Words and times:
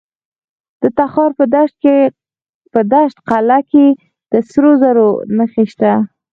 د 0.81 0.83
تخار 0.97 1.31
په 2.73 2.81
دشت 2.91 3.15
قلعه 3.29 3.59
کې 3.71 3.85
د 4.31 4.33
سرو 4.49 4.71
زرو 4.81 5.09
نښې 5.37 5.65
شته. 5.71 5.91